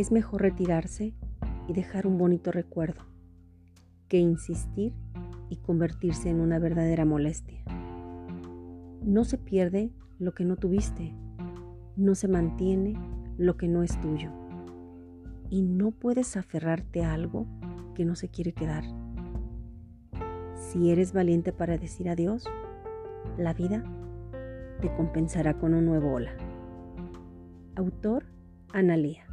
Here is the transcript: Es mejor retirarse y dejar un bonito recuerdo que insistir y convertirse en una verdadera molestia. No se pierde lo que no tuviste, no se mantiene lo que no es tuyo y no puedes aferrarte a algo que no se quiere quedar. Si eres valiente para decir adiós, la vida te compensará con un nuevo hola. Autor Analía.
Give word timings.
Es 0.00 0.10
mejor 0.10 0.40
retirarse 0.40 1.12
y 1.68 1.74
dejar 1.74 2.06
un 2.06 2.16
bonito 2.16 2.50
recuerdo 2.50 3.02
que 4.08 4.16
insistir 4.16 4.94
y 5.50 5.56
convertirse 5.56 6.30
en 6.30 6.40
una 6.40 6.58
verdadera 6.58 7.04
molestia. 7.04 7.62
No 9.04 9.24
se 9.24 9.36
pierde 9.36 9.90
lo 10.18 10.32
que 10.32 10.46
no 10.46 10.56
tuviste, 10.56 11.12
no 11.96 12.14
se 12.14 12.28
mantiene 12.28 12.94
lo 13.36 13.58
que 13.58 13.68
no 13.68 13.82
es 13.82 14.00
tuyo 14.00 14.30
y 15.50 15.60
no 15.60 15.90
puedes 15.90 16.34
aferrarte 16.38 17.04
a 17.04 17.12
algo 17.12 17.46
que 17.94 18.06
no 18.06 18.14
se 18.14 18.30
quiere 18.30 18.54
quedar. 18.54 18.84
Si 20.54 20.90
eres 20.90 21.12
valiente 21.12 21.52
para 21.52 21.76
decir 21.76 22.08
adiós, 22.08 22.46
la 23.36 23.52
vida 23.52 23.84
te 24.80 24.90
compensará 24.94 25.58
con 25.58 25.74
un 25.74 25.84
nuevo 25.84 26.14
hola. 26.14 26.32
Autor 27.76 28.24
Analía. 28.72 29.29